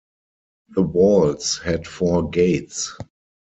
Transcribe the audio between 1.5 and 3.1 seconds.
had four gates.